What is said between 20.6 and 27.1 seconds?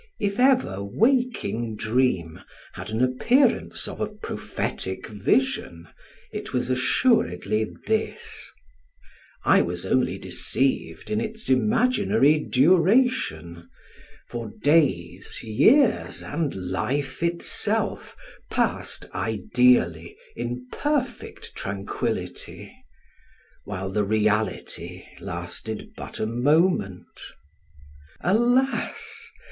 perfect tranquility, while the reality lasted but a moment.